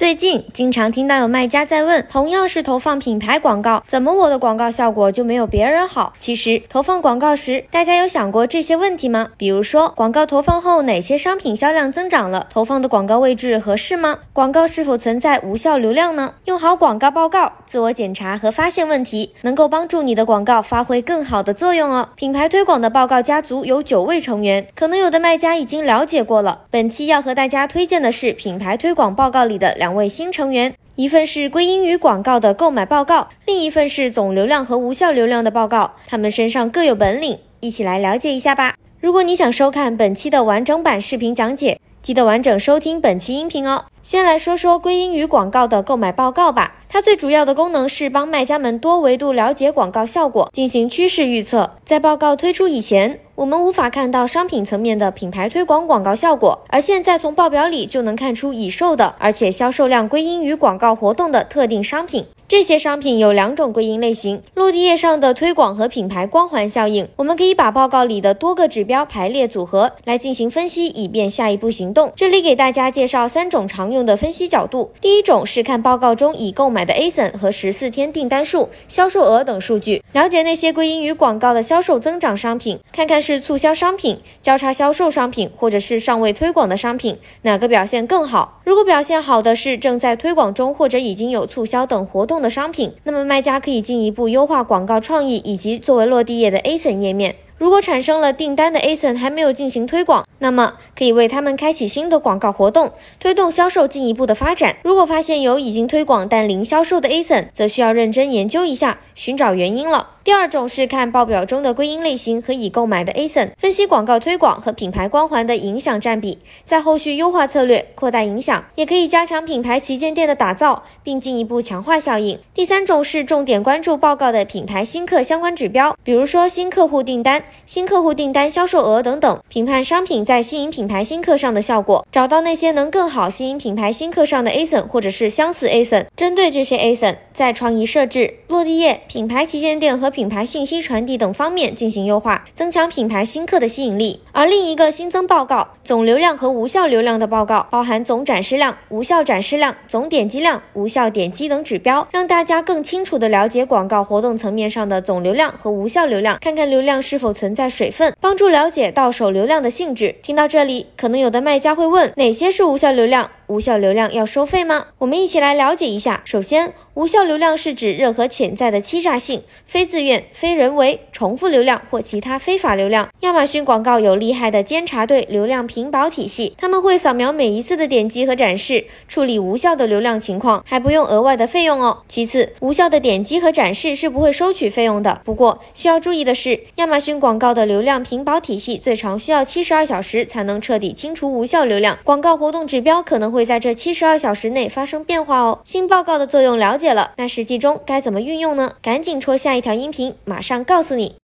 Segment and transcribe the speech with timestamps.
[0.00, 6.14] 最近经常听到有卖家在问，同样是投放品牌广告，怎么我的广告效果就没有别人好？
[6.16, 9.28] 其实投放广告时，大家有想过这些问题吗？
[9.36, 12.46] 比如说，广告投放后哪些商品销量增长了？
[12.50, 14.20] 投放的广告位置合适吗？
[14.32, 16.32] 广告是否存在无效流量呢？
[16.46, 22.08] 用好广告报告，自我检查和发现问题，能够帮助你的广告发挥更好的作用哦。
[22.14, 26.62] 品牌推广的报告家族有九位成员，可能有的卖家已经了解过了。
[26.70, 29.89] 本期要和大家推荐的是品牌推广报告里的两。
[29.90, 35.96] 两位新成员，一份是归因于广告的购买报告，另一份是总流量和无效流量的报告。
[36.06, 38.76] 他们身上各有本领，一起来了解一下吧。
[39.00, 43.84] 如果你想收看本期的完整版视频讲解，记得完整收听本期音频哦。
[44.02, 46.76] 先来说说归因于广告的购买报告吧。
[46.88, 51.76] 它最主要的功能是帮卖家们多维度了解广告效果，进行趋势预测。
[51.84, 62.24] 在报告推出以前，我们无法看到商品层面的品牌推广广告效果，而现在从报表里就能看出已售的，而且销售量归因于广告活动的特定商品。
[62.50, 67.06] 这些商品有两种归因类型：落地页上的推广和品牌光环效应。
[67.14, 72.12] 我们可以把报告里的多个指标排列组合来进行分析，以便下一步行动。
[72.16, 74.90] 这里给大家介绍三种常用的分析角度。
[75.00, 83.22] 第一种是看报告中已购买的 ASIN 和十四天订单数、销售额等数据，了解那些归因于广告的销售增长商品，看看。
[83.22, 88.60] 是促销商品、交叉销售商品，或者是尚未推广的商品，哪个表现更好？
[88.64, 97.36] 如果表现好的是正在推广中或者已经有促销等活动的商品，那么卖家可以进一步优化广告创意以及作为落地页的 ASIN 页面。
[97.58, 104.78] 如果产生了订单的 ASIN 还没有进行推广，那么可以为他们开启新的广告活动，推动销售进一步的发展。
[104.82, 110.08] 如果发现有已经推广但零销售的 ASIN，则需要认真研究一下，寻找原因了。
[110.22, 122.38] 第二种是看报表中的归因类型和已购买的 ASIN，分析广告推广和品牌光环的影响占比，在后续优化策略，扩大影响，也可以加强品牌旗舰店的打造，并进一步强化效应。
[122.52, 144.20] 第三种是重点关注报告的品牌新客相关指标，比如说新客户订单、新客户订单销售额等等，评判商品在吸引品牌新客上的效果，找到那些能更好吸引品牌新客上的 ASIN 或者是相似 ASIN，针对这些 ASIN，在创意设置、落地页、品牌旗舰店和品牌信息传递等方面进行优化，增强品牌新客的吸引力。
[144.32, 160.16] 而另一个新增报告总流量和无效流量的报告，包含总展示量、无效展示量、总点击量、无效点击等指标，让大家更清楚的了解广告活动层面上的总流量和无效流量，看看流量是否存在水分，帮助了解到手流量的性质。
[160.22, 163.30] 听到这里，可能有的卖家会问，哪些是无效流量？
[163.46, 164.86] 无效流量要收费吗？
[164.98, 166.22] 我们一起来了解一下。
[166.24, 173.08] 首先，无效流量是指任何潜在的欺诈性、非自愿、非人为、重复流量或其他非法流量。
[173.20, 181.98] 亚马逊广告有厉害的监察队流量屏保体系，他们会扫描每一次的点击和展示，处理无效的流量情况，还不用额外的费用哦。
[182.08, 185.20] 其次，无效的点击和展示是不会收取费用的。
[185.24, 193.40] 不过需要注意的是，亚马逊广告的流量屏保体系最长需要七十二小时才能彻底清除无效流量，广告活动指标可能会。
[193.50, 195.58] 在这七十二小时内发生变化哦。
[195.64, 198.72] 新报告的作用了解了，那实际中该怎么运用呢？
[198.80, 201.16] 赶紧戳下一条音频，马上告诉你。